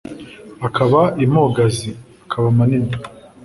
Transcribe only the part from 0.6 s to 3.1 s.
akaba impogazi: akaba manini